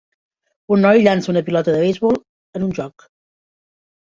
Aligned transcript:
un 0.75 0.81
noi 0.85 1.03
llança 1.07 1.29
una 1.33 1.43
pilota 1.49 1.75
de 1.75 1.83
beisbol 1.83 2.17
en 2.61 2.69
un 2.71 2.75
joc. 2.81 3.07